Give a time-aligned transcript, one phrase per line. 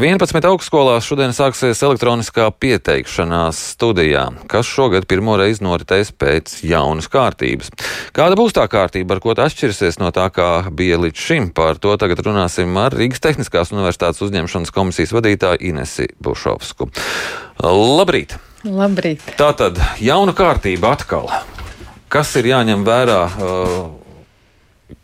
[0.00, 7.68] 11 augstskolās šodien sāksies elektroniskā pieteikšanās studijā, kas šogad pirmo reizi noritēs pēc jaunas kārtības.
[8.16, 11.50] Kāda būs tā kārtība, ar ko tā atšķirsies no tā, kā bija līdz šim?
[11.52, 16.88] Par to tagad runāsim ar Rīgas Tehniskās Universitātes uzņemšanas komisijas vadītāju Inesi Bušovsku.
[17.60, 18.38] Labrīt!
[18.64, 19.34] Labrīt!
[19.36, 21.28] Tātad jauna kārtība atkal.
[22.08, 23.24] Kas ir jāņem vērā?
[23.36, 24.09] Uh,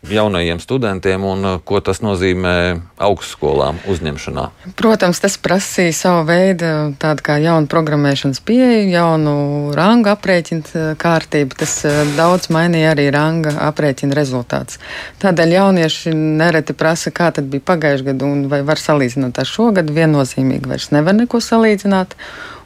[0.09, 2.53] jaunajiem studentiem un uh, ko tas nozīmē
[3.01, 4.45] augstskolām uzņemšanā?
[4.79, 9.35] Protams, tas prasīja savu veidu tādu kā jaunu programmēšanas pieeju, jaunu
[9.77, 11.57] rangu aprēķinu uh, kārtību.
[11.59, 14.81] Tas uh, daudz mainīja arī ranga aprēķina rezultāts.
[15.23, 19.71] Tādēļ jaunieši nereti prasa, kā tad bija pagājušajā gadā un vai var salīdzināt ar šo
[19.75, 19.95] gadu.
[19.97, 22.15] Viennozīmīgi vairs nevar neko salīdzināt.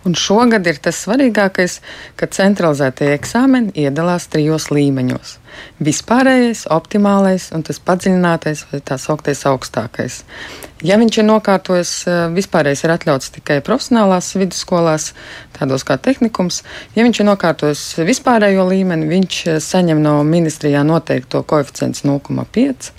[0.08, 1.78] Un šogad ir tas svarīgākais,
[2.18, 5.38] ka centralizētie eksāmeni iedalās trijos līmeņos
[5.84, 10.22] vispārējais, optimālais un tas padziļinātais vai tā sauktais augstākais.
[10.82, 15.12] Ja viņš ir nokārtojis, eh, vispārējais ir atļauts tikai profesionālās vidusskolās,
[15.54, 16.64] tādos kā tehnikums.
[16.96, 22.92] Ja viņš ir nokārtojis vispārējo līmeni, viņš eh, saņem no ministrijā noteikto koeficientu 0,5,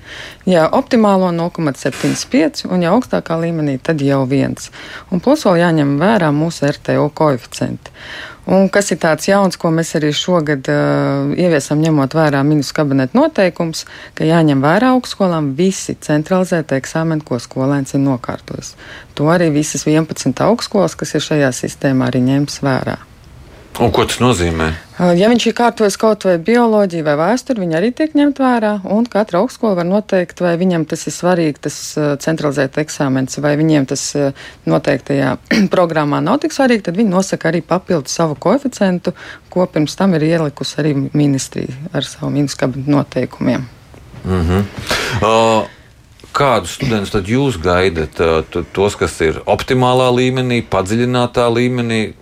[0.47, 4.71] ja optimālo 0,75 un ja augstākā līmenī, tad jau viens.
[5.11, 7.91] Un plus vēl jāņem vērā mūsu RTO koeficienti.
[8.51, 13.15] Un kas ir tāds jauns, ko mēs arī šogad uh, ieviesam, ņemot vērā ministru kabineta
[13.15, 13.85] noteikums,
[14.19, 18.75] ka jāņem vērā augstskolām visi centralizētie eksāmeni, ko skolēns ir nokārtojis.
[19.15, 22.99] To arī visas 11 augstskolas, kas ir šajā sistēmā, arī ņems vērā.
[23.81, 24.67] Un ko tas nozīmē?
[25.17, 28.73] Ja viņš ir kārtojis kaut vai bioloģiju vai vēsturi, viņi arī tiek ņemt vērā.
[28.93, 31.79] Un katra augstskola var noteikt, vai viņam tas ir svarīgi, tas
[32.23, 34.05] centralizēt eksāmenis, vai viņiem tas
[34.69, 35.35] noteiktajā
[35.75, 36.87] programmā nav tik svarīgi.
[36.91, 39.17] Tad viņi nosaka arī papildu savu koeficientu,
[39.51, 43.69] ko pirms tam ir ielikusi arī ministrija ar savu ministru kabinetu noteikumiem.
[44.25, 44.67] Mm -hmm.
[45.23, 45.71] uh...
[46.33, 48.17] Kādus studentus tad jūs gaidat?
[48.73, 52.15] Tos, kas ir optimālā līmenī, padziļinātā līmenī,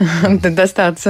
[0.42, 1.08] tas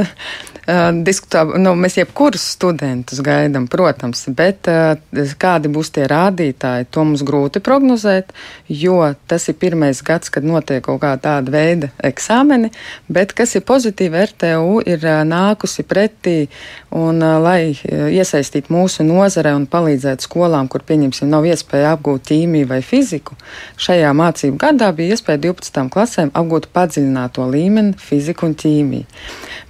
[0.70, 4.92] tāds Uh, diskutā, nu, mēs jebkurus studentus gaidām, protams, bet uh,
[5.40, 8.30] kādi būs tie rādītāji, to mums grūti prognozēt,
[8.68, 12.70] jo tas ir pirmais gads, kad notiek kaut kā tāda veida eksāmeni,
[13.10, 16.36] bet kas ir pozitīvi, RTU ir uh, nākusi pretī
[16.94, 22.82] un lai iesaistītu mūsu nozare un palīdzētu skolām, kur, pieņemsim, nav iespēja apgūt ķīmiju vai
[22.84, 23.38] fiziku,
[23.80, 25.82] šajā mācību gadā bija iespēja 12.
[25.90, 29.20] klasēm apgūt padziļināto līmeni fiziku un ķīmiju.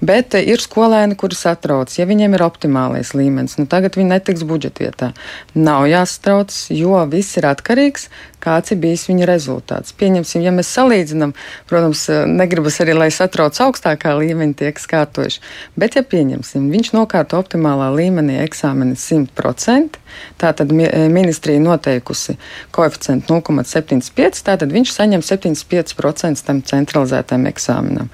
[0.04, 4.42] Bet ir skola skolēni, kuri satrauc, ja viņiem ir optimālais līmenis, nu tagad viņi netiks
[4.42, 5.12] budžetvietā.
[5.54, 8.08] Nav jāsatrauc, jo viss ir atkarīgs
[8.40, 9.94] kāds ir bijis viņa rezultāts.
[9.96, 11.34] Pieņemsim, ja mēs salīdzinām,
[11.70, 15.42] protams, negribas arī, lai satrauc augstākā līmeņa tie, kas kārtojuši,
[15.80, 20.00] bet ja pieņemsim, viņš nokārto optimālā līmenī eksāmeni 100%,
[20.40, 22.36] tātad ministrija noteikusi
[22.74, 28.10] koeficientu 0,75, tātad viņš saņem 75% tam centralizētajam eksāmenam.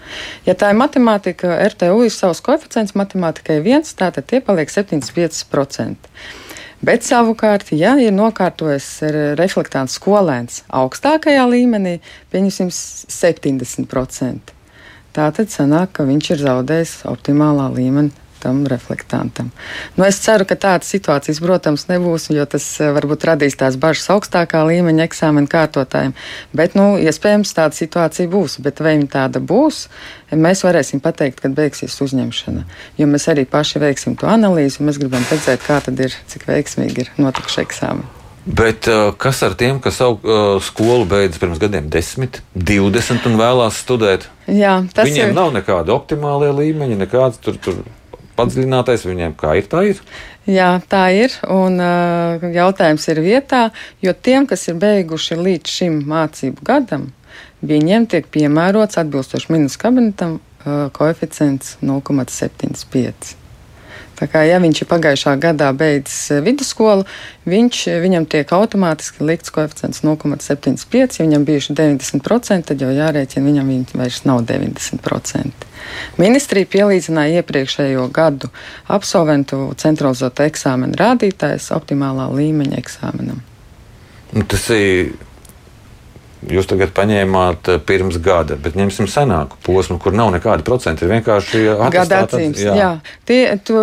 [0.48, 2.65] Ja tā ir matemātika, RTU ir savs koeficients,
[2.98, 6.10] matemātikai viens, tātad tie paliek 75%.
[6.86, 8.88] Bet savukārt, ja ir nokārtojis
[9.38, 12.00] reflektants skolēns augstākajā līmenī,
[12.34, 14.52] pieņemsim 70%,
[15.16, 19.50] tātad sanāk, ka viņš ir zaudējis optimālā līmenī tam reflektantam.
[19.98, 24.06] Nu, es ceru, ka tādas situācijas, protams, nebūs, jo tas eh, varbūt radīs tās bažas
[24.14, 26.14] augstākā līmeņa eksāmena kārtotājiem.
[26.56, 28.60] Bet, nu, iespējams, tāda situācija būs.
[28.62, 29.86] Bet vai viņa tāda būs,
[30.30, 32.62] mēs varēsim pateikt, kad beigsies uzņemšana.
[33.00, 36.46] Jo mēs arī paši veiksim to analīzi, un mēs gribam redzēt, kā tad ir, cik
[36.50, 38.14] veiksmīgi ir notikuši eksāmeni.
[38.46, 43.38] Bet uh, kas ar tiem, kas savu uh, skolu beidza pirms gadiem, 10, 20 un
[43.40, 44.28] vēlās studēt?
[44.46, 45.34] Jā, Viņiem ir...
[45.34, 47.58] nav nekāda optimāla līmeņa, nekāds tur.
[47.58, 47.82] tur
[48.36, 50.02] padziļinātais viņiem, kā ir, tā ir.
[50.46, 51.34] Jā, tā ir.
[51.50, 53.62] Un uh, jautājums ir vietā,
[54.04, 57.08] jo tiem, kas ir beiguši līdz šim mācību gadam,
[57.66, 63.45] viņiem tiek piemērots atbilstoši ministra kabinetam uh, koeficients 0,75.
[64.16, 67.04] Tā kā, ja viņš ir pagājušā gadā beidzis eh, vidusskolu,
[67.48, 71.18] viņš, eh, viņam tiek automātiski likts koeficients 0,75.
[71.20, 75.68] Ja viņam bijuši 90%, tad jau jārēķina, viņam vairs nav 90%.
[76.18, 78.48] Ministrija pielīdzināja iepriekšējo gadu
[78.88, 83.44] absolventu centralizēto eksāmenu rādītājs optimālā līmeņa eksāmenam.
[84.32, 85.14] Nu, tas ir
[86.46, 91.06] Jūs tagad paņēmāt eh, pirms gada, bet ņemsim senāku posmu, kur nav nekāda procenta.
[91.06, 91.62] Ir vienkārši
[91.94, 92.60] gada atzīmes.
[92.62, 92.90] Jā, jā.
[93.26, 93.80] Tie, tu,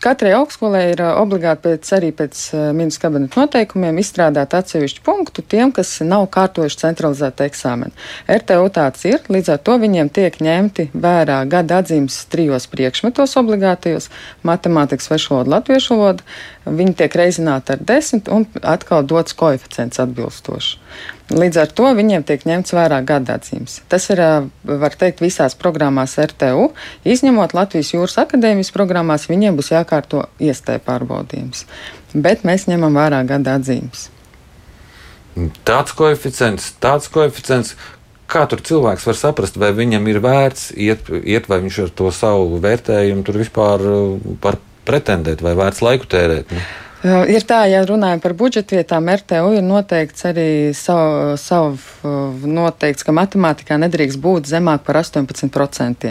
[0.00, 2.38] Katrai augstskolai ir obligāti pēc, arī pēc
[2.72, 7.92] ministra kabineta noteikumiem izstrādāt atsevišķu punktu tiem, kas nav kārtojuši centralizētu eksāmenu.
[8.24, 14.08] RTU tāds ir, līdz ar to viņiem tiek ņemti vērā gada atzīmes trijos priekšmetos obligātajos-
[14.50, 16.24] matemātikas, svešu valodu, latviešu valodu.
[16.64, 20.78] Viņi tiek reizināti ar desmit un atkal dots koeficients atbilstoši.
[21.30, 23.76] Līdz ar to viņiem tiek ņemts vērā gada atzīmes.
[23.88, 24.18] Tas ir,
[24.66, 26.72] var teikt, visās programmās RTU,
[27.06, 31.66] izņemot Latvijas jūras akadēmijas programmās, viņiem būs jākārto iestēja pārbaudījums.
[32.14, 34.08] Bet mēs ņemam vērā gada atzīmes.
[35.64, 37.76] Tāds koeficients, tāds koeficients,
[38.30, 42.10] kā tur cilvēks var saprast, vai viņam ir vērts iet, iet vai viņš ar to
[42.10, 43.80] savu vērtējumu tur vispār
[44.42, 46.50] var pretendēt, vai vērts laiku tērēt.
[46.50, 46.64] Ne?
[47.00, 52.10] Ir tā, ja runājam par budžetvietām, RTU ir noteikts arī savu, savu
[52.44, 56.10] noteikts, ka matemātikā nedrīkst būt zemāk par 18%.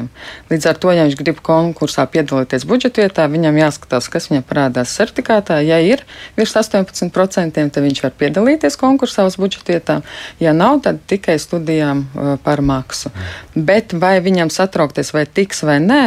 [0.49, 5.59] Līdz ar to, ja viņš grib konkursā piedalīties budžetvietā, viņam jāskatās, kas viņam parādās certifikātā.
[5.61, 6.01] Ja ir
[6.39, 10.01] virs 18%, tad viņš var piedalīties konkursā uz budžetvietām.
[10.41, 12.07] Ja nav, tad tikai studijām
[12.41, 13.13] par maksu.
[13.53, 16.01] Bet vai viņam satraukties, vai tiks vai nē,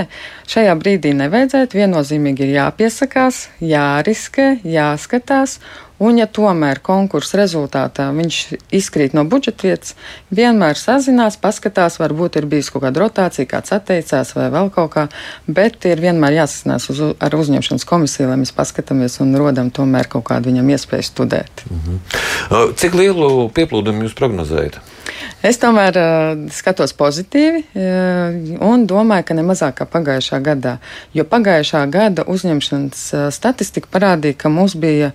[0.50, 1.78] šajā brīdī nevajadzētu.
[1.84, 5.58] Viennozīmīgi ir jāpiesakās, jāriskē jāskatās.
[6.02, 8.38] Un, ja tomēr konkursa rezultātā viņš
[8.74, 9.94] izkrīt no budžeta vietas,
[10.34, 15.06] vienmēr sazinās, paskatās, varbūt ir bijis kaut kāda rotācija, kāds atteicās vai vēl kaut kā,
[15.46, 20.26] bet ir vienmēr jāsasinās uz, ar uzņemšanas komisiju, lai mēs paskatāmies un rodam tomēr kaut
[20.32, 21.66] kādu viņam iespēju studēt.
[21.70, 22.00] Mhm.
[22.82, 24.80] Cik lielu pieplūdumu jūs prognozējat?
[25.42, 30.76] Es tomēr uh, skatos pozitīvi uh, un domāju, ka ne mazāk kā pagājušā gadā.
[31.16, 35.12] Jo pagājušā gada uzņemšanas uh, statistika parādīja, ka mums bija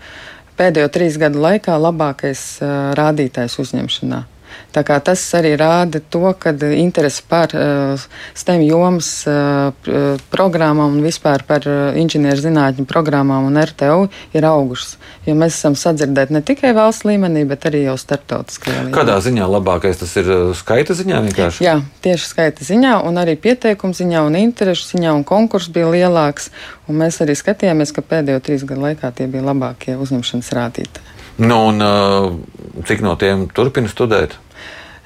[0.58, 2.48] pēdējo trīs gadu laikā labākais
[2.98, 4.24] rādītājs uzņemšanā.
[4.78, 7.98] Tas arī rāda to, ka interese par uh,
[8.38, 9.72] STEM jomas uh,
[10.34, 14.08] programmām un vispār par uh, inženierzinātņu programmām un RTU
[14.38, 14.98] ir augušas.
[15.26, 18.96] Jo mēs esam sadzirdēti ne tikai valsts līmenī, bet arī jau starptautiskajā līmenī.
[18.96, 21.66] Kādā ziņā labākais tas ir skaita ziņā vienkārši?
[21.66, 26.52] Jā, tieši skaita ziņā un arī pieteikumu ziņā un interešu ziņā un konkurss bija lielāks.
[26.88, 31.16] Un mēs arī skatījāmies, ka pēdējo trīs gadu laikā tie bija labākie uzņemšanas rādītāji.
[31.38, 31.84] Nu, un,
[32.88, 34.38] cik no tiem turpina studēt?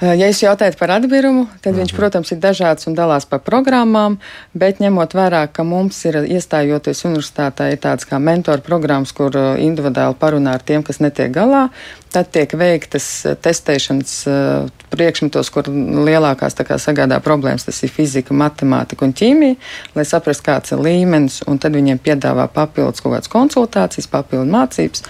[0.02, 1.98] Ja jūs jautājat par atbirumu, tad viņš, mhm.
[2.00, 4.16] protams, ir dažāds un dalās pa programmām,
[4.58, 10.18] bet ņemot vērā, ka mums ir iestājoties universitātē, ir tāds kā mentoru programmas, kur individuāli
[10.18, 11.68] parunā ar tiem, kas netiek galā,
[12.12, 17.64] Tad tiek veiktas eh, testēšanas uh, priekšmetos, kur lielākās kā, sagādā problēmas.
[17.64, 19.56] Tas ir fizika, matemātika un ķīmija,
[19.96, 21.40] lai saprastu, kāds ir līmenis.
[21.48, 25.06] Tad viņiem piedāvā papildus kaut kādas konsultācijas, papildus mācības.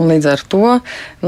[0.00, 0.62] Un līdz ar to,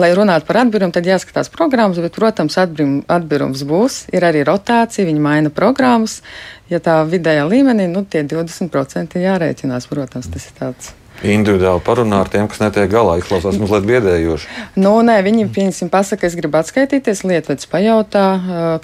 [0.01, 3.99] lai runātu par atbirumu, tad jāskatās programmas, bet, protams, atbirums būs.
[4.17, 6.23] Ir arī rotācija, viņi maina programmas.
[6.73, 10.97] Ja tā vidējā līmenī, nu, tie 20% jārēķinās, protams, tas ir tāds
[11.27, 13.17] individuāli parunā ar tiem, kas netiek galā.
[13.19, 14.51] Izklausās mazliet biedējoši.
[14.79, 18.25] Nu, nē, viņi, piemēram, pasaka, es gribu atskaitīties, lietvedis pajautā,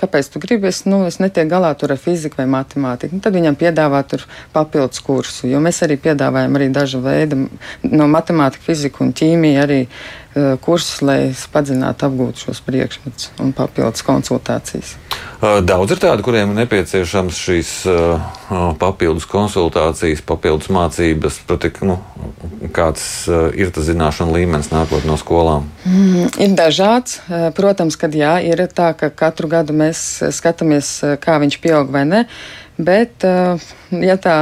[0.00, 3.16] kāpēc tu gribi, es, nu, es netieku galā ar fiziku vai matemātiku.
[3.16, 7.46] Nu, tad viņam piedāvā tur papildus kursu, jo mēs arī piedāvājam arī dažu veidu
[7.86, 9.80] no matemātika, fizika un ķīmija arī
[10.64, 11.18] kursus, lai
[11.54, 14.96] padziļinātu, apgūtu šos priekšmetus un papildus konsultācijas.
[15.42, 18.20] Daudz ir tādu, kuriem ir nepieciešams šīs uh,
[18.80, 21.98] papildus konsultācijas, papildus mācības, proti, nu,
[22.74, 25.66] kāds uh, ir tas zināšanu līmenis nākot no skolām?
[25.84, 27.18] Mm, ir dažāds.
[27.56, 32.24] Protams, ka jā, ir tā, ka katru gadu mēs skatāmies, kā viņš pieaug vai ne.
[32.74, 33.22] Bet,
[33.94, 34.38] ja tā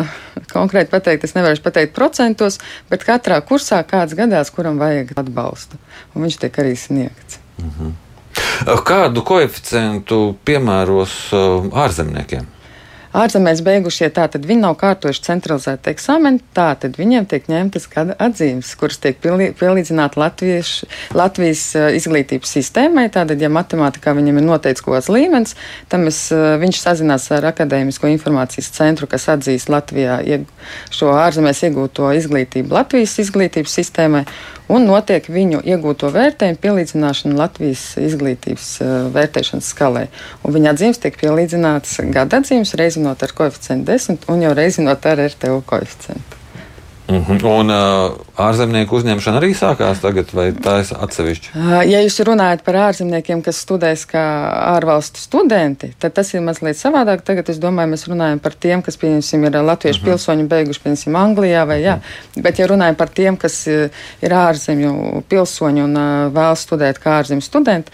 [0.52, 2.56] konkrēti pateikt, es nevaru pateikt procentos,
[2.88, 5.80] bet katrā kursā kāds gadās, kuram vajag atbalstu,
[6.14, 7.42] un viņš tiek arī sniegts.
[7.58, 7.92] Mm -hmm.
[8.86, 12.48] Kādu koeficientu piemēros uh, ārzemniekiem?
[13.16, 19.00] ārzemēs beigušie, tātad viņi nav kārtojuši centralizētu eksāmenu, tātad viņiem tiek ņemtas gada atzīmes, kuras
[19.02, 20.72] tiek pielīdzināti Latvijas,
[21.16, 21.64] Latvijas
[21.98, 23.08] izglītības sistēmai.
[23.12, 25.56] Tātad, ja matemātikā viņam ir noteikts kaut kāds līmenis,
[25.92, 26.24] tad mēs,
[26.62, 30.20] viņš sazinās ar Akadēmisko informācijas centru, kas atzīst Latvijā
[30.92, 34.24] šo ārzemēs iegūto izglītību Latvijas izglītības sistēmai
[34.70, 40.06] un notiek viņu iegūto vērtējumu pielīdzināšana Latvijas izglītības uh, vērtēšanas skalē.
[40.42, 45.26] Un viņa atzīmes tiek pielīdzināts gada atzīmes, reizinot ar koeficientu 10 un jau reizinot ar
[45.30, 46.41] RTU koeficientu.
[47.12, 47.60] Mm -hmm.
[47.60, 51.82] Un uh, ārzemnieku uzņemšana arī sākās tagad, vai tā ir atsevišķa?
[51.84, 54.24] Ja jūs runājat par ārzemniekiem, kas studēs kā
[54.76, 57.20] ārvalstu studenti, tad tas ir mazliet savādāk.
[57.20, 60.10] Tagad es domāju, mēs runājam par tiem, kas, pieņemsim, ir latviešu mm -hmm.
[60.10, 61.94] pilsoņi beiguši, piemēram, Anglijā vai jā.
[61.94, 62.42] Mm -hmm.
[62.42, 63.66] Bet, ja runājam par tiem, kas
[64.22, 67.92] ir ārzemju pilsoņi un uh, vēl studēt kā ārzemju studenti,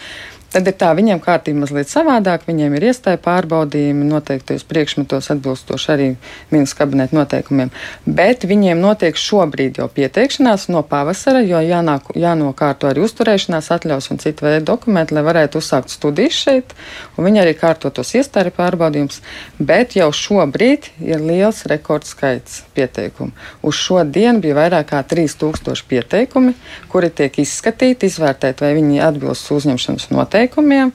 [0.49, 6.07] Tad ir tā, viņiem kārtība mazliet savādāk, viņiem ir iestāja pārbaudījumi noteiktos priekšmetos atbilstoši arī
[6.49, 7.69] ministrs kabineta noteikumiem.
[8.07, 14.23] Bet viņiem notiek šobrīd jau pieteikšanās no pavasara, jo jānāk, jānokārto arī uzturēšanās atļaus un
[14.23, 16.73] citu veidu dokumenti, lai varētu uzsākt studijas šeit,
[17.19, 19.21] un viņi arī kārto tos iestāja pārbaudījumus.
[19.61, 23.37] Bet jau šobrīd ir liels rekords skaits pieteikumu.
[23.61, 26.57] Uz šo dienu bija vairāk kā 3000 pieteikumi,
[26.89, 30.93] kuri tiek izskatīti, izvērtēti, vai viņi atbilst uzņemšanas noteikumiem pieteikumiem,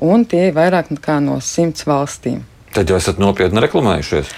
[0.00, 2.44] un tie ir vairāk nekā no simts valstīm.
[2.72, 4.32] Tad jau esat nopietni reklamējušies.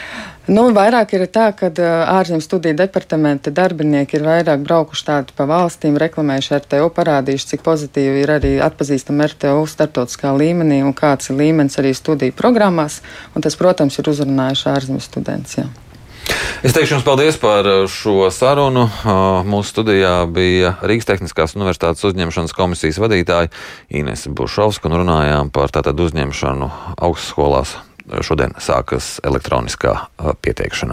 [0.49, 1.69] Nu, vairāk ir tā, ka
[2.09, 8.23] ārzemju studiju departamenta darbinieki ir vairāk braukuši tādu pa valstīm, reklamējuši RTO, parādījuši, cik pozitīvi
[8.23, 13.03] ir arī atpazīstama RTO starptautiskā līmenī un kāds ir līmenis arī studiju programmās.
[13.37, 15.69] Tas, protams, ir uzrunājuši ārzemju studentus.
[16.67, 18.87] Es teikšu jums paldies par šo sarunu.
[19.49, 23.53] Mūsu studijā bija Rīgas Tehniskās Universitātes uzņemšanas komisijas vadītāja
[24.01, 27.77] Ines Bušovska un runājām par tātad uzņemšanu augstskolās
[28.25, 29.95] šodien sākas elektroniskā
[30.43, 30.87] pieteikšanās.